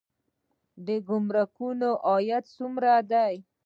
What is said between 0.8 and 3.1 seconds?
د ګمرکونو عاید څومره